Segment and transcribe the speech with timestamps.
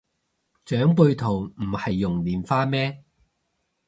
[0.65, 3.03] 長輩圖唔係用蓮花咩